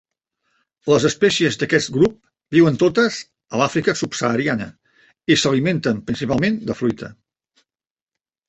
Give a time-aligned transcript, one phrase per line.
[0.91, 2.15] Les espècies d'aquest grup
[2.57, 3.19] viuen totes
[3.57, 4.67] a l'Àfrica subsahariana
[5.35, 7.13] i s'alimenten principalment de fruita.